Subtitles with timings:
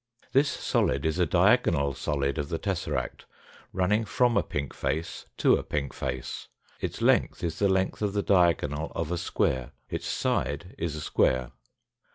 [0.31, 3.25] This solid is a diagonal solid of the tesseract,
[3.71, 6.47] running from a pink face to a pink face.
[6.79, 11.01] Its length is the length of the diagonal of a square, its side is a
[11.01, 11.51] square.